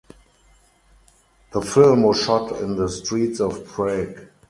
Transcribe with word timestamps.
The 1.51 1.61
film 1.61 2.01
was 2.01 2.23
shot 2.23 2.53
in 2.59 2.75
the 2.75 2.89
streets 2.89 3.39
of 3.39 3.63
Prague. 3.67 4.29